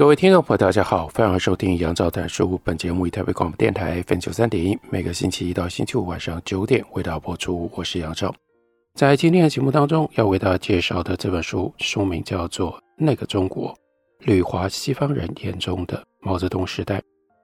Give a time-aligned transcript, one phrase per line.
[0.00, 2.58] 各位听众朋友，大家好，欢迎收听杨照谈书。
[2.64, 7.70] 本节目以台北广播电台 FM 九三点一，每个星期一到星期五晚上九点为大家播出。
[7.74, 8.34] 我是杨照，
[8.94, 13.76] 在今天的节目当中，要为大家介绍的这本书，书名叫做《那个中国：
[14.20, 16.96] 旅华西方人眼中的毛泽东时代》。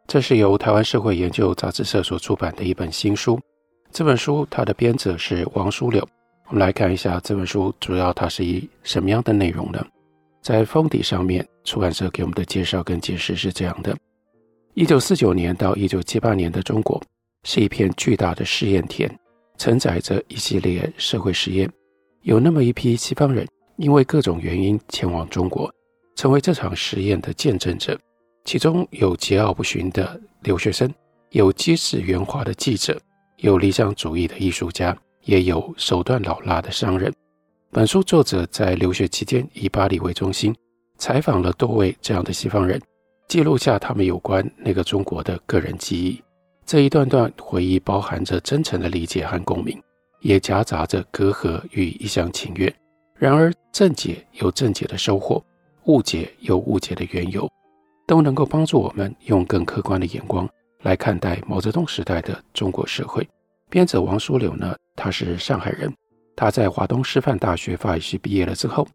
[0.06, 3.38] 这是由台湾社会研究杂志社所出版的一本新书。
[3.92, 6.02] 这本书它的编者是王书柳。
[6.46, 9.86] 我们来看一下这本书，主要它是以什么样的内容呢？
[10.40, 13.94] 在封底上面，出版社给我们的介绍跟解释是这样的：
[14.74, 17.02] 一九四九年到一九七八年的中国
[17.42, 19.10] 是一片巨大的试验田，
[19.58, 21.68] 承载着一系列社会实验。
[22.22, 25.70] 有那么一批西方人，因为各种原因前往中国，
[26.14, 27.98] 成为这场实验的见证者。
[28.44, 30.88] 其中有桀骜不驯的留学生，
[31.30, 32.96] 有机智圆滑的记者，
[33.38, 37.12] 有理想主义的艺术家，也有手段老辣的商人。
[37.72, 40.54] 本书作者在留学期间以巴黎为中心，
[40.98, 42.80] 采访了多位这样的西方人，
[43.28, 46.22] 记录下他们有关那个中国的个人记忆。
[46.64, 49.80] 这一段段回忆包含着真诚的理解和共鸣，
[50.20, 52.72] 也夹杂着隔阂与一厢情愿。
[53.14, 55.42] 然而，正解有正解的收获，
[55.84, 57.48] 误解有误解的缘由，
[58.06, 60.48] 都能够帮助我们用更客观的眼光
[60.82, 63.26] 来看待毛泽东时代的中国社会。
[63.70, 65.92] 编者王书柳呢，他是上海人。
[66.34, 68.86] 他在华东师范大学法语系毕业了之后，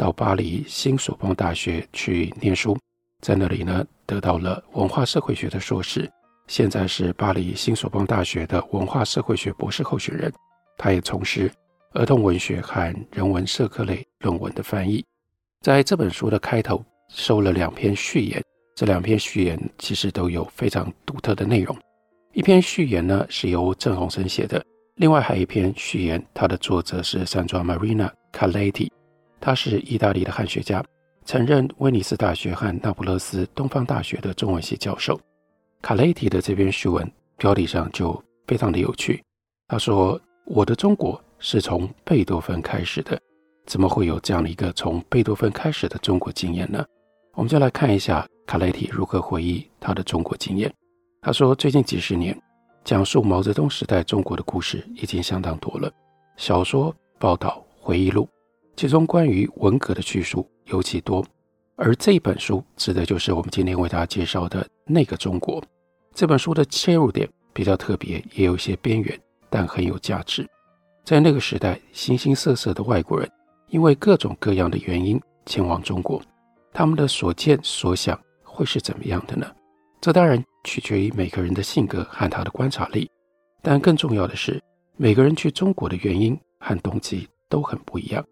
[0.00, 2.74] 到巴黎新索邦大学去念书，
[3.20, 6.10] 在那里呢得到了文化社会学的硕士，
[6.46, 10.32] 现在是巴黎新索邦大学的文化社会学博士候选人。
[10.78, 11.52] 他也从事
[11.92, 15.04] 儿童文学和人文社科类论文的翻译。
[15.60, 18.42] 在这本书的开头收了两篇序言，
[18.74, 21.76] 这两篇序言其实都有非常独特的内容。
[22.32, 24.64] 一篇序言呢是由郑鸿生写的。
[24.94, 28.88] 另外还有一篇序言，它的作者是 Sandra Marina Carletti，
[29.40, 30.84] 他是意大利的汉学家，
[31.24, 35.18] 曾任威尼斯大学和那不勒斯东方大学的中文系教授。
[35.80, 39.22] 卡雷提的这篇序文标题上就非常的有趣，
[39.68, 43.18] 他说：“我的中国是从贝多芬开始的，
[43.66, 46.84] 怎么会有这样的一个从贝多芬开始的中国经验呢？”
[47.34, 50.70] 我们就来看一下卡雷提如何回忆他的中国经验。
[51.22, 52.38] 他说：“最近几十年。”
[52.82, 55.92] 讲述毛泽东时代中国的故事已经相当多了，
[56.38, 58.26] 小说、报道、回忆录，
[58.76, 61.24] 其中关于文革的叙述尤其多。
[61.76, 65.62] 而这本书指的就是我们今天为大家介绍的那个中国。
[66.14, 70.46] 这本书的切入点比较特别，也有一些边缘，但很有价值。
[71.04, 73.30] 在那个时代，形形色色的外国人
[73.68, 76.22] 因为各种各样的原因前往中国，
[76.72, 79.46] 他们的所见所想会是怎么样的呢？
[80.00, 80.42] 这当然。
[80.62, 83.10] 取决于每个人的性格和他的观察力，
[83.62, 84.62] 但更重要的是，
[84.98, 88.22] 每个人去中国的原因和动机都很不一样。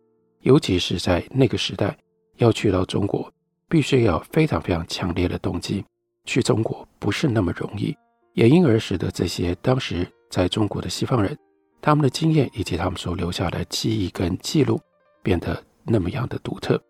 [0.49, 1.95] 尤其是在那个时代，
[2.39, 3.31] 要去到中国，
[3.69, 5.85] 必须要非常非常强烈的动机。
[6.25, 7.95] 去中国不是那么容易，
[8.33, 11.37] 也因而使得这些当时在中国的西方人，
[11.83, 14.81] 他们的经验以及他们所留下的记忆跟记录，
[15.23, 16.83] 变得那么样的独特。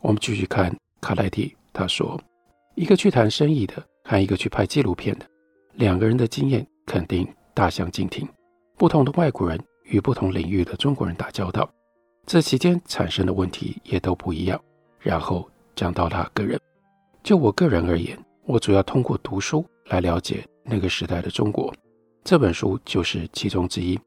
[0.00, 2.18] 我们继续看卡莱蒂，他说
[2.76, 3.74] ：“一个去谈生意的。”
[4.04, 5.26] 和一个去拍纪录片的
[5.74, 8.26] 两个人的经验肯定大相径庭。
[8.76, 11.70] 不同的外国人与不同领域的中国人打交道，
[12.26, 14.60] 这期间产生的问题也都不一样。
[14.98, 16.60] 然后讲到他个人，
[17.22, 21.74] 就我个人而言，我主要通过读书来了解那个时代的中国。
[22.24, 23.98] 这本书就是其中之一。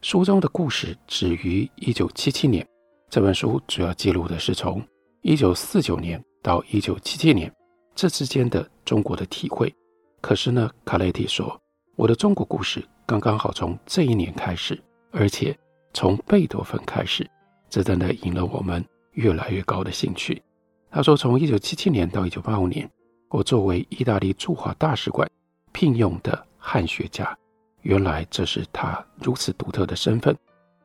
[0.00, 2.66] 书中的故事止于一九七七年。
[3.10, 4.82] 这本书主要记录的是从
[5.22, 7.52] 一九四九年到一九七七年。
[7.94, 9.74] 这之间的中国的体会，
[10.20, 11.60] 可是呢，卡雷蒂说，
[11.96, 15.58] 我的中国故事刚刚好从这一年开始，而且
[15.92, 17.28] 从贝多芬开始，
[17.68, 20.42] 这真的引了我们越来越高的兴趣。
[20.90, 22.88] 他说，从一九七七年到一九八五年，
[23.28, 25.28] 我作为意大利驻华大使馆
[25.72, 27.36] 聘用的汉学家，
[27.82, 30.36] 原来这是他如此独特的身份。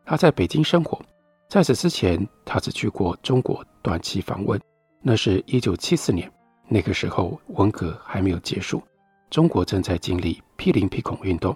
[0.06, 1.02] 他在北京生活，
[1.48, 4.60] 在此之前，他只去过中国短期访问，
[5.02, 6.30] 那是一九七四年。
[6.68, 8.82] 那个时候，文革还没有结束，
[9.30, 11.56] 中国正在经历批林批孔运动，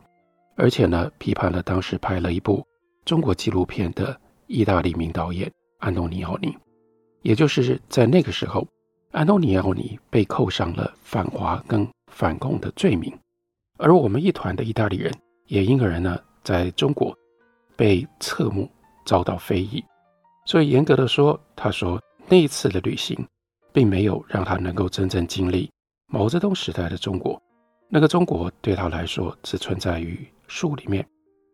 [0.55, 2.65] 而且呢，批判了当时拍了一部
[3.03, 4.17] 中国纪录片的
[4.47, 6.57] 意大利名导演安东尼奥尼。
[7.21, 8.65] 也就是在那个时候，
[9.11, 13.13] 安东尼奥尼被扣上了反华跟反共的罪名，
[13.77, 15.13] 而我们一团的意大利人
[15.47, 17.15] 也因而呢，在中国
[17.75, 18.69] 被侧目，
[19.05, 19.83] 遭到非议。
[20.45, 23.17] 所以严格的说，他说那一次的旅行，
[23.73, 25.69] 并没有让他能够真正经历
[26.07, 27.41] 毛泽东时代的中国。
[27.89, 31.05] 那个中国对他来说只存在于书里面。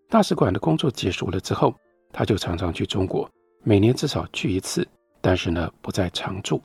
[0.10, 1.74] 大使馆的工作结束了之后，
[2.14, 3.30] 他就常常去中国，
[3.64, 4.88] 每年至少去一次，
[5.20, 6.62] 但是呢，不再常住。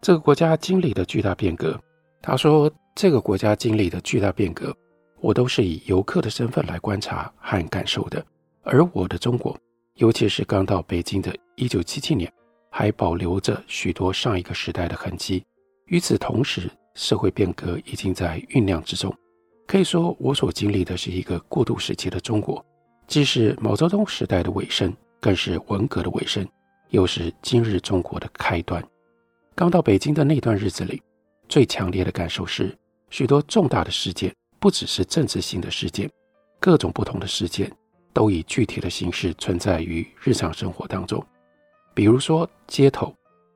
[0.00, 1.78] 这个国家经历的巨大变革，
[2.22, 4.74] 他说这个国家经历的巨大变革，
[5.20, 8.24] 我都是以游客的身份来观察和感受的。
[8.62, 9.56] 而我的中国，
[9.96, 12.32] 尤其是刚到北京的1977年，
[12.70, 15.44] 还保留着许多上一个时代的痕迹。
[15.86, 19.14] 与此同时，社会变革已经在酝酿之中。
[19.66, 22.64] 可以说，我所经历的是一个过渡时期的中国，
[23.06, 26.46] 既是毛泽东时代的尾声，更是文革的尾声，
[26.90, 28.82] 又是今日中国的开端。
[29.54, 31.00] 刚到北京的那段日子里，
[31.48, 32.76] 最强烈的感受是，
[33.08, 36.10] 许多重大的事件，不只是政治性的事件，
[36.58, 37.72] 各种不同的事件，
[38.12, 41.24] 都以具体的形式存在于日常生活当中。
[41.94, 43.14] 比如说，街头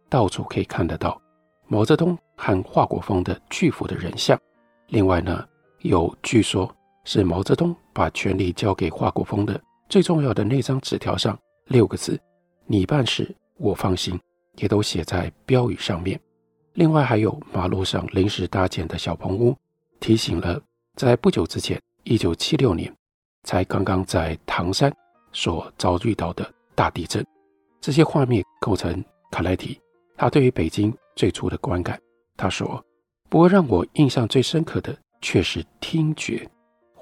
[0.08, 1.20] 到处可以看得到
[1.66, 4.40] 毛泽东和华国锋的巨幅的人像。
[4.86, 5.46] 另外呢，
[5.80, 6.74] 有据说
[7.04, 12.20] 是毛泽东把权力交给华国锋的最重要的那张纸条上六个字
[12.66, 14.18] ：“你办事，我放心”，
[14.56, 16.20] 也都写在标语上面。
[16.74, 19.56] 另外还有马路上临时搭建的小棚屋，
[19.98, 20.60] 提醒了
[20.94, 22.94] 在不久之前，一九七六年
[23.42, 24.92] 才刚刚在唐山
[25.32, 27.26] 所遭遇到的大地震。
[27.80, 29.80] 这些画面构成卡莱提
[30.16, 32.00] 他对于北京最初的观感。
[32.36, 32.82] 他说
[33.28, 36.48] ：“不过让我印象最深刻的却是听觉。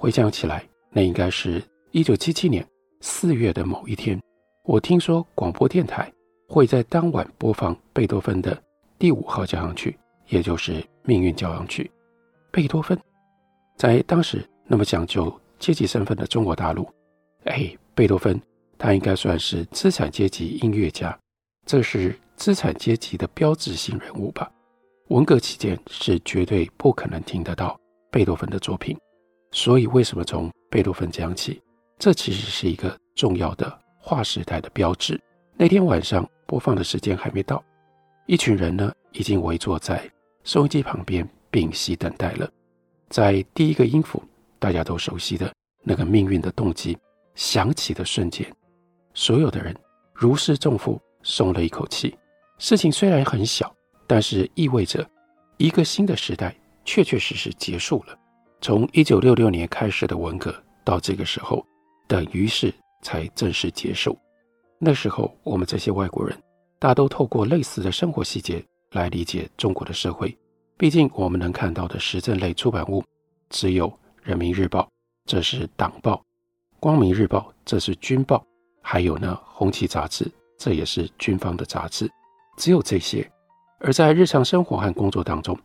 [0.00, 1.60] 回想起来，那应该是
[1.90, 2.64] 一九七七年
[3.00, 4.16] 四月的某一天，
[4.62, 6.08] 我听说广播电台
[6.48, 8.56] 会在当晚播放贝多芬的
[8.96, 9.98] 第五号交响曲，
[10.28, 11.90] 也就是命运交响曲。
[12.52, 12.96] 贝多芬
[13.76, 16.88] 在当时那么讲究阶级身份的中国大陆，
[17.46, 18.40] 哎，贝多芬。”
[18.78, 21.18] 他应该算是资产阶级音乐家，
[21.66, 24.48] 这是资产阶级的标志性人物吧？
[25.08, 27.76] 文革期间是绝对不可能听得到
[28.08, 28.96] 贝多芬的作品，
[29.50, 31.60] 所以为什么从贝多芬讲起？
[31.98, 35.20] 这其实是一个重要的划时代的标志。
[35.56, 37.62] 那天晚上播放的时间还没到，
[38.26, 40.08] 一群人呢已经围坐在
[40.44, 42.48] 收音机旁边屏息等待了。
[43.08, 44.22] 在第一个音符，
[44.58, 45.52] 大家都熟悉的
[45.82, 46.96] 那个命运的动机
[47.34, 48.46] 响起的瞬间。
[49.14, 49.74] 所有的人
[50.14, 52.16] 如释重负，松了一口气。
[52.58, 53.74] 事情虽然很小，
[54.06, 55.08] 但是意味着
[55.56, 56.54] 一个新的时代
[56.84, 58.16] 确确实实结束了。
[58.60, 61.64] 从一九六六年开始的文革到这个时候，
[62.06, 64.18] 等于是才正式结束。
[64.78, 66.36] 那时候，我们这些外国人
[66.78, 70.36] 大都透过类似的生活细节来理解中国的社会。
[70.76, 73.02] 毕竟，我们能看到的时政类出版物
[73.50, 73.88] 只有
[74.22, 74.82] 《人民日报》，
[75.24, 76.14] 这是党报；
[76.78, 78.44] 《光明日报》，这是军报。
[78.80, 82.08] 还有呢，《红旗》杂志，这也是军方的杂志，
[82.56, 83.28] 只有这些。
[83.80, 85.58] 而在日常生活和工作当中，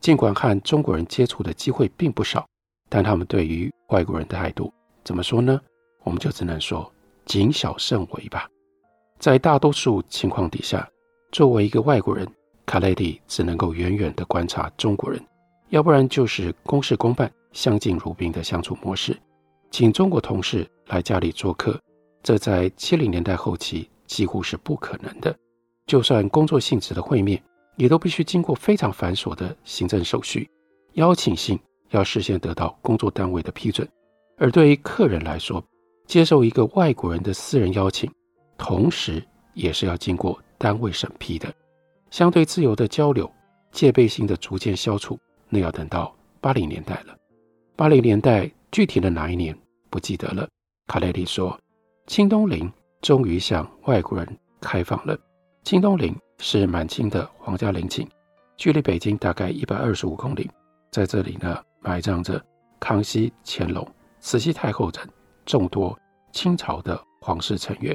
[0.00, 2.46] 尽管和中国人接触的机会并不少，
[2.88, 4.72] 但他们对于外国人的态度
[5.04, 5.60] 怎么说呢？
[6.04, 6.90] 我们就只能说
[7.24, 8.48] 谨小慎微吧。
[9.18, 10.88] 在大多数情况底下，
[11.32, 12.26] 作为一个外国人，
[12.64, 15.20] 卡雷蒂只能够远远地观察中国人，
[15.70, 19.18] 要不然就是公事公办、相敬如宾的相处模式，
[19.70, 21.78] 请中国同事来家里做客。
[22.22, 25.36] 这在七零年代后期几乎是不可能的，
[25.86, 27.42] 就算工作性质的会面，
[27.78, 30.46] 也都必须经过非常繁琐的行政手续，
[30.92, 31.58] 邀请信
[31.88, 33.88] 要事先得到工作单位的批准。
[34.36, 35.64] 而对于客人来说，
[36.06, 38.12] 接受一个外国人的私人邀请，
[38.58, 41.50] 同时也是要经过单位审批的。
[42.10, 43.30] 相对自由的交流，
[43.72, 45.18] 戒备心的逐渐消除，
[45.48, 47.16] 那要等到八零年代了。
[47.74, 49.56] 八零年代具体的哪一年
[49.88, 50.46] 不记得了。
[50.86, 51.58] 卡内利说。
[52.08, 54.26] 清东陵终于向外国人
[54.62, 55.14] 开放了。
[55.68, 58.08] 清东陵是满清的皇家陵寝，
[58.56, 60.50] 距离北京大概一百二十五公里。
[60.90, 62.42] 在这里呢，埋葬着
[62.80, 63.86] 康熙、乾隆、
[64.18, 65.06] 慈禧太后等
[65.44, 65.94] 众多
[66.32, 67.94] 清朝的皇室成员。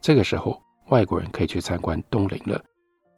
[0.00, 0.58] 这个时候，
[0.88, 2.58] 外国人可以去参观东陵了。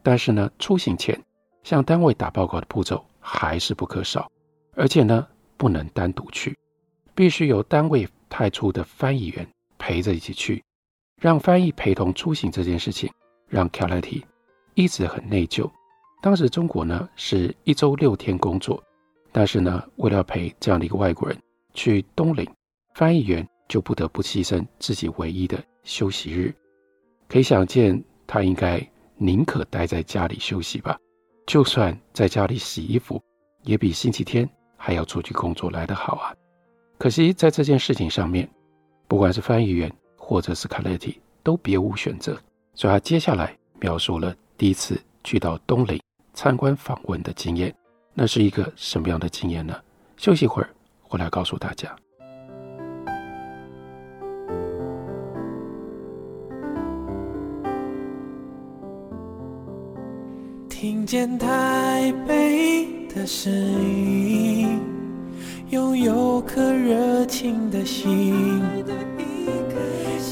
[0.03, 1.17] 但是呢，出行前
[1.63, 4.29] 向单位打报告的步骤还是不可少，
[4.75, 5.25] 而且呢，
[5.57, 6.59] 不能单独去，
[7.15, 9.49] 必须由单位派出的翻译员。
[9.79, 10.61] 陪着一起去，
[11.21, 13.09] 让翻译陪同出行这件事情，
[13.53, 14.25] 让卡莱提
[14.73, 15.71] 一直很内疚。
[16.23, 18.83] 当时中国呢是一周六天工作，
[19.31, 21.39] 但是呢，为了陪这样的一个外国人
[21.75, 22.49] 去东陵，
[22.95, 26.55] 翻译员就不得不牺牲自己唯一的休息日。
[27.29, 28.81] 可以想见，他应该
[29.17, 30.99] 宁可待在家里休息吧，
[31.47, 33.21] 就算在家里洗衣服，
[33.65, 36.33] 也比星期天还要出去工作来得好啊。
[36.99, 38.49] 可惜在这件事情上面，
[39.09, 42.41] 不管是翻译员或者是卡勒蒂，都别无选择。
[42.75, 46.01] 所以他接下来描述了第一次去到东林
[46.35, 47.75] 参观访问的经验，
[48.15, 49.75] 那是一个什么样的经验呢？
[50.17, 50.71] 休息一会儿，
[51.03, 51.95] 回来告诉大家。
[60.69, 64.81] 听见台北的声音，
[65.71, 68.61] 拥有颗热情的心，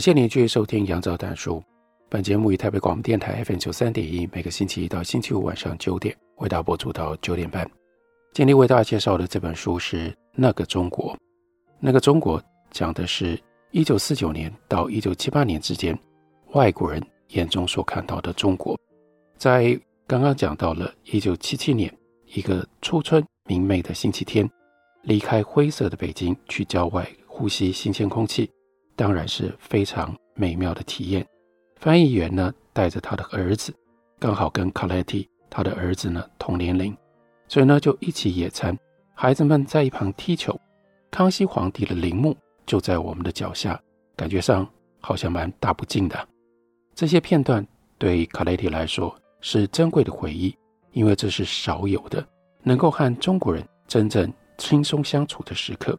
[0.00, 1.56] 感谢您继续收听《杨照谈书》。
[2.08, 7.70] 本节目以台北广播电台 FM 九三点一，每个星期一到星期五晚上九点为大家播出到九点半。
[8.32, 11.12] 今天为大家介绍的这本书是《那个中国》。
[11.78, 13.38] 那个中国讲的是
[13.72, 15.94] 一九四九年到一九七八年之间，
[16.52, 16.98] 外国人
[17.32, 18.74] 眼中所看到的中国。
[19.36, 24.48] 在刚刚讲到了一九七七年，一个初春明媚的星期天，
[25.02, 28.50] 离开灰色的北京，去郊外呼吸新鲜空气。
[29.00, 31.26] 当然是非常美妙的体验。
[31.76, 33.72] 翻译员呢，带着他的儿子，
[34.18, 36.94] 刚好跟卡莱蒂他的儿子呢同年龄，
[37.48, 38.78] 所以呢就一起野餐。
[39.14, 40.54] 孩子们在一旁踢球，
[41.10, 43.80] 康熙皇帝的陵墓就在我们的脚下，
[44.14, 44.68] 感觉上
[45.00, 46.28] 好像蛮大不敬的。
[46.94, 47.66] 这些片段
[47.96, 50.54] 对卡莱蒂来说是珍贵的回忆，
[50.92, 52.22] 因为这是少有的
[52.62, 55.98] 能够和中国人真正轻松相处的时刻。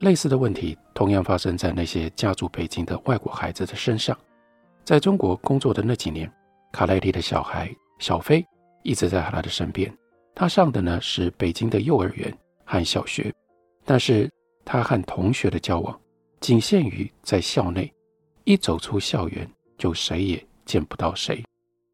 [0.00, 4.16] 类似的问题同样发生在那些家住北京的外国孩子的身上。
[4.84, 6.32] 在中国工作的那几年，
[6.72, 8.46] 卡莱蒂的小孩小飞
[8.82, 9.92] 一直在他的身边。
[10.34, 12.32] 他上的呢是北京的幼儿园
[12.64, 13.34] 和小学，
[13.84, 14.30] 但是
[14.64, 16.00] 他和同学的交往
[16.40, 17.92] 仅限于在校内，
[18.44, 21.44] 一走出校园就谁也见不到谁。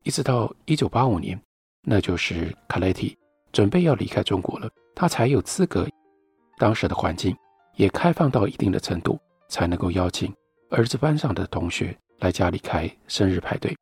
[0.03, 1.41] 一直到一九八五年，
[1.83, 3.17] 那就是卡莱蒂
[3.51, 5.89] 准备要离开中国了，他才有资格。
[6.59, 7.35] 当时的环境。
[7.77, 10.33] 也开放到一定的程度，才能够邀请
[10.71, 13.77] 儿子班上的同学来家里开生日派对。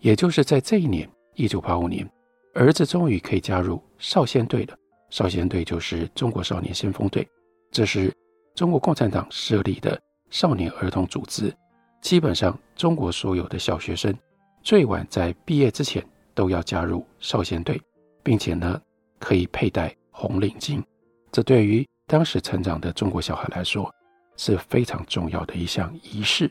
[0.00, 2.08] 也就是在这一年，一九八五年，
[2.54, 4.76] 儿子终于可以加入少先队了。
[5.10, 7.26] 少先队就是中国少年先锋队，
[7.70, 8.14] 这是
[8.54, 9.98] 中国共产党设立的
[10.30, 11.52] 少年儿童组织。
[12.02, 14.14] 基本上，中国所有的小学生
[14.62, 16.04] 最晚在毕业之前
[16.34, 17.80] 都要加入少先队，
[18.22, 18.80] 并且呢，
[19.18, 20.82] 可以佩戴红领巾。
[21.32, 23.94] 这对于当时成长的中国小孩来说
[24.36, 26.50] 是非常重要的一项仪式。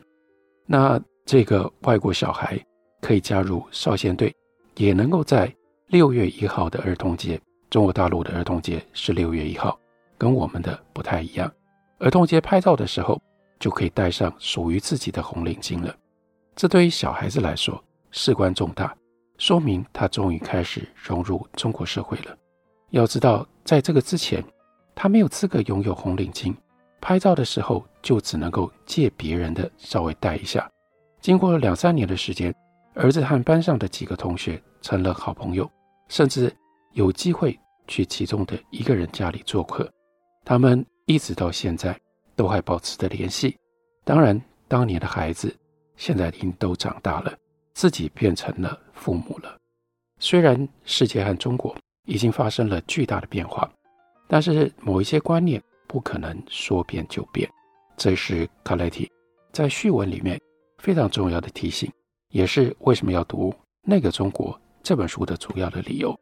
[0.64, 2.58] 那这个外国小孩
[3.02, 4.34] 可以加入少先队，
[4.76, 5.52] 也能够在
[5.88, 9.78] 六月一号的儿童节，中国大陆的儿童节是六月一号，
[10.16, 11.52] 跟我们的不太一样。
[11.98, 13.20] 儿童节拍照的时候
[13.58, 15.92] 就可以戴上属于自己的红领巾了。
[16.54, 18.94] 这对于小孩子来说事关重大，
[19.38, 22.36] 说明他终于开始融入中国社会了。
[22.90, 24.42] 要知道，在这个之前，
[25.00, 26.52] 他没有资格拥有红领巾，
[27.00, 30.68] 拍照的时候就只能够借别人的稍微戴一下。
[31.20, 32.52] 经过了两三年的时间，
[32.94, 35.70] 儿子和班上的几个同学成了好朋友，
[36.08, 36.52] 甚至
[36.94, 39.88] 有机会去其中的一个人家里做客。
[40.44, 41.96] 他们一直到现在
[42.34, 43.56] 都还保持着联系。
[44.04, 45.56] 当然，当年的孩子
[45.94, 47.32] 现在已经都长大了，
[47.72, 49.56] 自己变成了父母了。
[50.18, 53.70] 虽然世界和中国已经发生了巨大的变化。
[54.28, 57.50] 但是某一些观念不可能说变就变，
[57.96, 59.10] 这是卡莱提
[59.52, 60.38] 在序文里面
[60.76, 61.90] 非常重要的提醒，
[62.28, 63.50] 也是为什么要读
[63.82, 66.14] 《那个中国》这本书的主要的理由。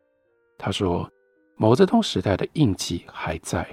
[0.57, 1.11] 他说，
[1.57, 3.67] 毛泽东时代的印记还在，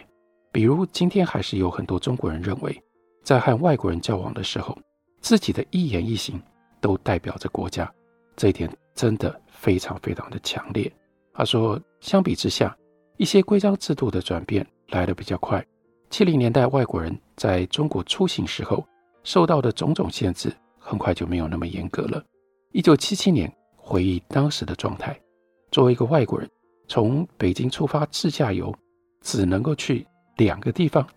[0.52, 2.82] 比如今天还是有很多中国人认为，
[3.22, 4.76] 在和外国人交往的时候，
[5.22, 6.42] 自己的一言一行
[6.82, 7.90] 都代表着国家，
[8.36, 10.92] 这一点真的非常非常的强烈。
[11.36, 12.76] 他说，相比之下。
[13.24, 15.66] 一些规章制度的转变来得比较快。
[16.10, 18.86] 七零年代外国人在中国出行时候
[19.24, 22.22] 受到的种种限制，很快就没有那么严格了。
[22.74, 25.18] 一九七七年回忆当时的状态，
[25.72, 26.50] 作为一个外国人，
[26.90, 28.76] 从北京出发自驾游，
[29.22, 31.08] 只能够去两个地方。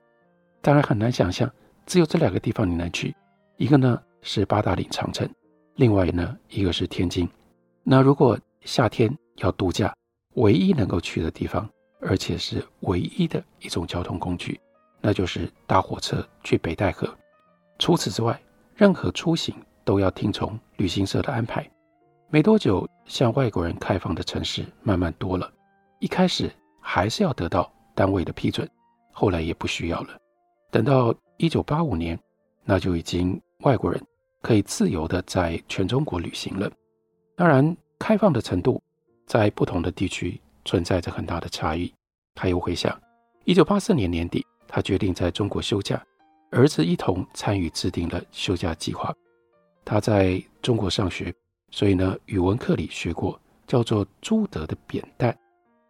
[0.63, 1.51] 当然很难想象，
[1.87, 3.13] 只有这两个地方你能去。
[3.57, 5.29] 一个呢是八达岭长城，
[5.75, 7.29] 另外呢，一个是天津。
[7.83, 9.93] 那如果夏天要度假，
[10.35, 11.69] 唯一能够去的地方，
[12.01, 14.61] 而且是唯一的一种交通工具，
[15.01, 17.09] 那就是搭火车去北戴河。
[17.79, 18.41] 除此之外，
[18.75, 21.69] 任何出行都要听从旅行社的安排。
[22.29, 25.51] 没多久，向外国人开放的城市慢慢多了。
[26.01, 26.51] 一开始
[26.81, 28.69] 还是要得到单位的批准，
[29.13, 30.19] 后来也不需要了。
[30.71, 32.19] 等到一九八五年，
[32.65, 34.01] 那就已经外国人
[34.43, 36.71] 可以自由的在全中国旅行了。
[37.37, 38.83] 当然，开放的程度
[39.25, 41.91] 在不同的地区存在着很大的差异。
[42.35, 43.01] 他又回想，
[43.47, 46.05] 一九八四年年底，他决定在中国休假，
[46.51, 49.11] 儿子一同参与制定了休假计划。
[49.83, 51.33] 他在中国上学，
[51.71, 55.35] 所以呢，语文课里学过叫做朱德的扁担。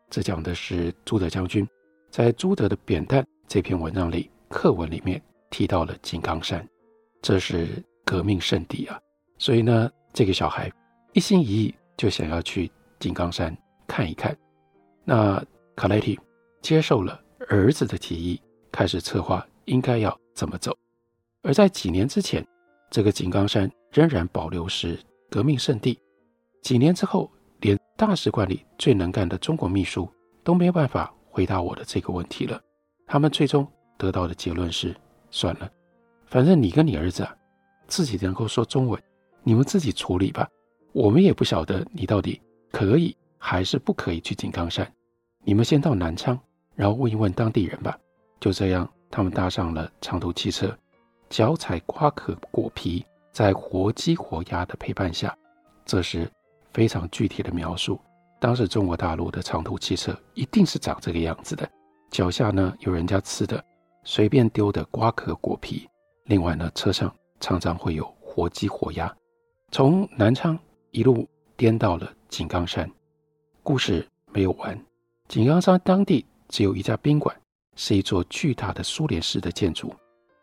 [0.08, 1.66] 这讲的是朱德将军
[2.10, 6.64] 在朱德的扁担这篇文章里，课文里面提到了井冈山，
[7.20, 9.00] 这是革命圣地啊。
[9.38, 10.70] 所以呢，这个小孩
[11.12, 13.56] 一心一意就想要去井冈山
[13.88, 14.36] 看一看。
[15.08, 15.40] 那
[15.76, 16.18] 卡莱提
[16.60, 18.40] 接受了儿子的提议，
[18.72, 20.76] 开始策划应该要怎么走。
[21.42, 22.44] 而在几年之前，
[22.90, 24.98] 这个井冈山仍然保留是
[25.30, 25.96] 革命圣地。
[26.60, 30.10] 几年之后，连大使馆里最能干的中国秘书
[30.42, 32.60] 都没有办法回答我的这个问题了。
[33.06, 33.64] 他们最终
[33.96, 34.92] 得到的结论是：
[35.30, 35.70] 算了，
[36.26, 37.32] 反正你跟你儿子啊，
[37.86, 39.00] 自己能够说中文，
[39.44, 40.48] 你们自己处理吧。
[40.92, 42.40] 我们也不晓得你到底
[42.72, 43.16] 可以
[43.48, 44.84] 还是不可以去井冈山。
[45.44, 46.36] 你们先到南昌，
[46.74, 47.96] 然后问一问当地人吧。
[48.40, 50.76] 就这样，他们搭上了长途汽车，
[51.30, 55.32] 脚踩瓜壳果皮，在活鸡活鸭的陪伴下，
[55.84, 56.28] 这是。
[56.72, 57.98] 非常具体的描述，
[58.38, 61.66] 当时中国大陆的长途汽车一定是长这个样子的，
[62.10, 63.64] 脚下呢有人家吃的
[64.04, 65.88] 随便丢的瓜壳果皮，
[66.24, 69.10] 另外呢车上常常会有活鸡活鸭。
[69.70, 70.58] 从南昌
[70.90, 72.90] 一路颠到了井冈山，
[73.66, 74.80] 故事没有完。
[75.26, 77.36] 井冈山当地只有一家宾馆，
[77.74, 79.92] 是一座巨大的苏联式的建筑，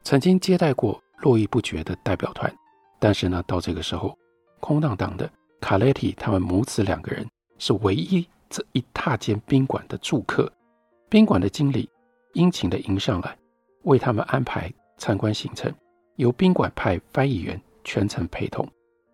[0.03, 2.53] 曾经接待过络绎不绝的代表团，
[2.99, 4.13] 但是呢到这个时候
[4.59, 5.31] 空荡荡的。
[5.61, 7.25] 卡莱提他们母子两个人
[7.59, 10.51] 是唯一这一大间宾馆的住客，
[11.07, 11.89] 宾馆的经理
[12.33, 13.37] 殷勤地迎上来，
[13.83, 15.73] 为他们安排参观行程，
[16.17, 18.67] 由宾馆派翻译员全程陪同，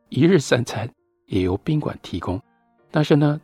[0.08, 0.92] 一日三餐
[1.28, 2.42] 也由宾馆提供。
[2.90, 3.40] 但是呢，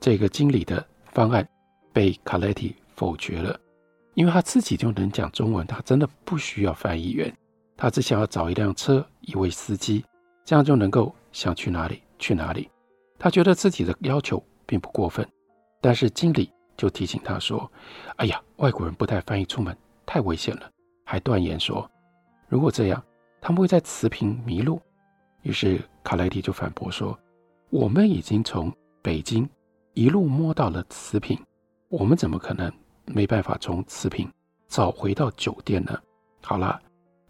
[0.00, 1.46] 这个经理的方案
[1.92, 3.58] 被卡莱提否决了，
[4.14, 7.34] 因为他自己就能讲中文，他真的不需要翻译员，
[7.76, 10.04] 他只想要找一辆车，一位司机，
[10.44, 12.02] 这样就能够想去哪里。
[12.20, 12.68] 去哪里？
[13.16, 15.24] 他觉得自己的要求并不过分，
[15.80, 17.70] 但是经理就提醒他说
[18.18, 20.68] ：“哎呀，外国人不带翻译出门太危险了。”
[21.06, 21.88] 还断言说
[22.50, 23.00] ：“如果这样，
[23.40, 24.80] 他们会在瓷瓶迷路。”
[25.42, 27.16] 于是卡莱提就反驳说
[27.70, 29.48] ：“我们已经从北京
[29.98, 31.36] 一路摸到了瓷瓶，
[31.88, 32.72] 我们怎么可能
[33.04, 34.30] 没办法从瓷瓶
[34.68, 35.98] 找回到酒店呢？”
[36.40, 36.80] 好了，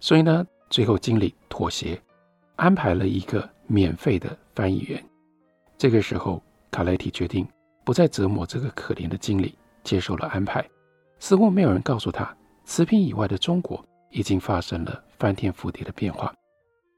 [0.00, 1.98] 所以呢，最后经理妥协，
[2.57, 4.37] 安排了一个免费的。
[4.54, 5.02] 翻译员，
[5.78, 7.48] 这个时候，卡莱提决定
[7.87, 10.62] 不再折磨这个可怜的经理，接受了安排。
[11.20, 16.35] 似乎没有人告诉他，瓷瓶以外的中国已经发生了翻天覆地的变化。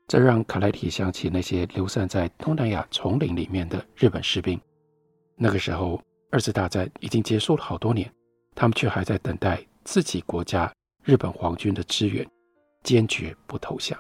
[0.09, 4.61] 这让卡莱提想起那些流散在东南亚丛林里面的日本士兵。
[5.43, 5.99] 那个时候，
[6.31, 8.13] 二次大战已经结束了好多年，
[8.55, 10.71] 他们却还在等待自己国家
[11.03, 12.29] 日本皇军的支援，
[12.83, 13.99] 坚决不投降。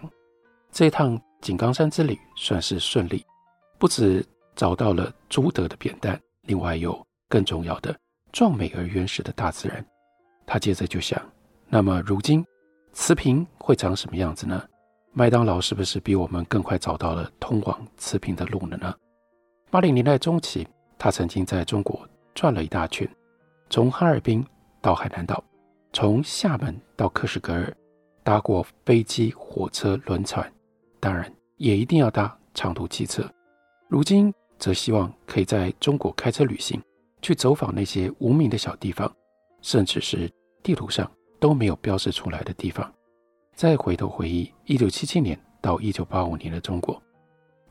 [0.70, 3.24] 这一趟井冈山之旅算是顺利。
[3.78, 4.22] 不止
[4.54, 7.98] 找到了朱德的扁担，另外有更重要的
[8.32, 9.82] 壮美而原始的大自然。
[10.44, 11.18] 他接着就想：
[11.68, 12.44] 那么如今
[12.92, 14.62] 慈平会长什么样子呢？
[15.12, 18.94] 麦当劳是不是比我们更快找到了通往慈平的路了呢？
[19.70, 20.68] 八零年代中期，
[21.02, 23.08] 他曾经在中国转了一大圈，
[23.70, 24.44] 从哈尔滨
[24.82, 25.42] 到海南岛，
[25.94, 27.74] 从厦门到克什格尔，
[28.22, 30.52] 搭过飞机、火车、轮船，
[31.00, 33.24] 当然也一定要搭长途汽车。
[33.88, 36.78] 如今则希望可以在中国开车旅行，
[37.22, 39.10] 去走访那些无名的小地方，
[39.62, 40.30] 甚至是
[40.62, 41.10] 地图上
[41.40, 42.92] 都没有标示出来的地方。
[43.54, 47.02] 再回头回忆1977年到1985年的中国，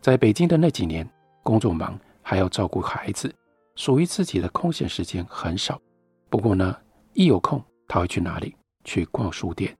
[0.02, 1.08] 在北京的那几年，
[1.44, 1.96] 工作忙
[2.30, 3.34] 还要照顾孩子，
[3.74, 5.82] 属于自己的空闲时间很少。
[6.30, 6.78] 不过呢，
[7.14, 8.56] 一有空他会去哪里？
[8.84, 9.76] 去逛书店，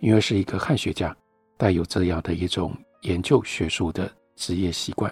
[0.00, 1.16] 因为是一个汉学家，
[1.56, 5.10] 带有这样的一种研究学术的职业习惯。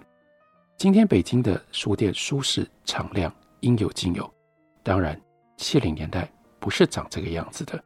[0.76, 4.30] 今天北京的书店舒适敞亮，应有尽有。
[4.82, 5.18] 当然，
[5.56, 7.82] 七零年代不是长这个样子的。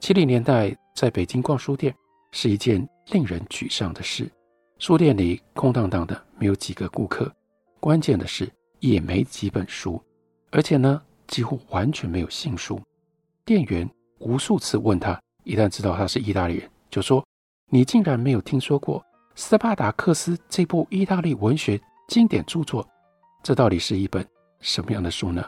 [0.00, 1.94] 七零年代在北京逛书店
[2.32, 4.30] 是一件令人沮丧的事，
[4.78, 7.34] 书店里空荡荡的，没有几个顾客。
[7.80, 10.00] 关键的是，也没几本书，
[10.50, 12.78] 而且呢，几乎完全没有新书。
[13.44, 13.88] 店员
[14.18, 17.26] 无数次问他，一旦知道他是意大利人，就说
[17.70, 19.02] ：“你竟然没有听说过
[19.34, 22.86] 斯巴达克斯这部意大利文学经典著作？
[23.42, 24.24] 这到底是一本
[24.60, 25.42] 什么样的书呢？”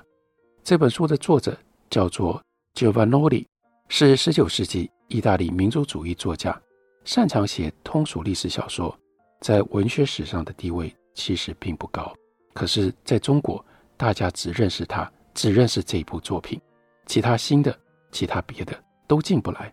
[0.64, 1.56] 这本书的作者
[1.90, 2.42] 叫做
[2.74, 3.44] Giovannoli，
[3.88, 6.58] 是十九世纪意大利民族主义作家，
[7.04, 8.98] 擅长写通俗历史小说，
[9.40, 12.10] 在文学史上的地位其实并不高。
[12.52, 13.64] 可是，在中国，
[13.96, 16.60] 大家只认识他，只认识这部作品，
[17.06, 17.76] 其他新的、
[18.10, 19.72] 其他别的都进不来。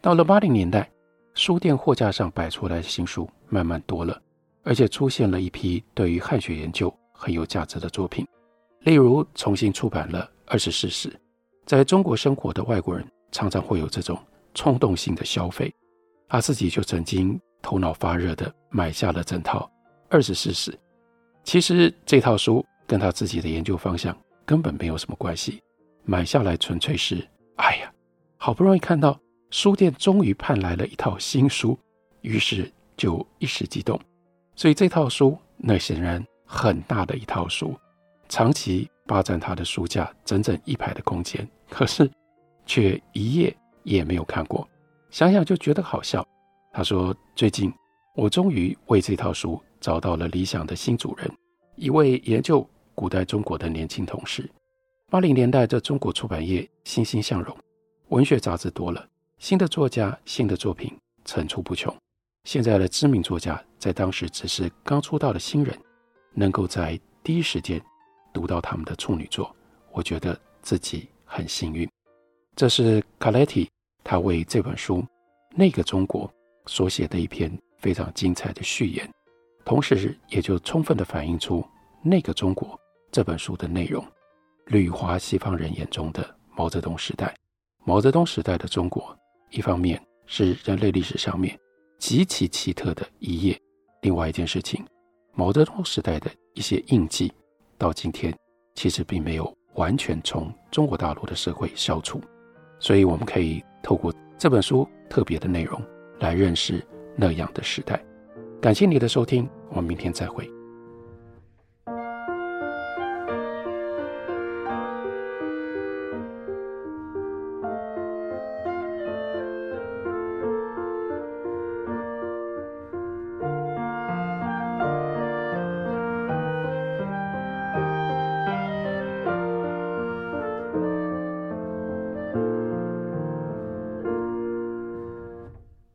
[0.00, 0.90] 到了八零年代，
[1.34, 4.20] 书店货架上摆出来的新书慢慢多了，
[4.64, 8.26] 而且出现了一批对于汉学研究很有价值的作品。
[8.80, 11.08] 例如，重新出版了《二十世史》，
[11.64, 14.18] 在中国生活的外国人常常会有这种
[14.54, 15.72] 冲动性的消费，
[16.28, 19.60] 他自己就曾经头脑发热地买下了整套
[20.08, 20.70] 《二十世史》。
[21.46, 25.62] 其实这套书跟他自己的研究方向根本没有什么关系，
[26.04, 27.92] 买下来纯粹是，哎呀，
[28.36, 29.16] 好不容易看到
[29.50, 31.78] 书店终于盼来了一套新书，
[32.22, 33.98] 于是就一时激动。
[34.56, 37.78] 所以这套书那显然很大的一套书。
[38.28, 42.10] 长期霸占他的书架，整整一排的空间，可是
[42.66, 44.68] 却一页也没有看过。
[45.10, 46.26] 想想就觉得好笑。
[46.72, 47.72] 他说：“最近
[48.16, 51.30] 我终于为这套书找到了理想的新主人，
[51.76, 54.50] 一位研究古代中国的年轻同事。
[55.08, 57.56] 八零年代的中国出版业欣欣向荣，
[58.08, 59.06] 文学杂志多了，
[59.38, 60.92] 新的作家、新的作品
[61.24, 61.96] 层出不穷。
[62.42, 65.78] 现在的知名作家，在当时只是刚出道的新人，
[66.34, 67.80] 能够在第一时间。”
[68.34, 69.54] 读到他们的处女作，
[69.92, 71.88] 我觉得自己很幸运。
[72.56, 73.70] 这是卡莱提
[74.02, 74.96] 他为这本书
[75.54, 76.28] 《那个中国》
[76.66, 79.08] 所写的一篇非常精彩的序言，
[79.66, 81.60] 同时也就充分地反映出
[82.00, 82.68] 《那个中国》
[83.10, 84.02] 这本书的内容：
[84.66, 86.24] 旅华西方人眼中的
[86.56, 87.34] 毛泽东时代。
[87.84, 89.14] 毛泽东时代的中国，
[89.50, 91.58] 一方面是人类历史上面
[91.98, 93.60] 极其奇特的一页，
[94.02, 94.86] 另外一件事情，
[95.34, 97.32] 毛泽东时代的一些印记。
[97.76, 98.32] 到今天，
[98.76, 102.20] 其实并没有完全从中国大陆的社会消除，
[102.78, 105.82] 所以我们可以透过这本书特别的内容
[106.20, 108.00] 来认识那样的时代。
[108.60, 110.55] 感谢你的收听，我们明天再会。